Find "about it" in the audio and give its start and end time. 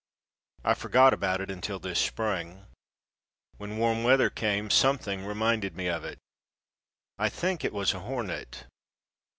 1.13-1.51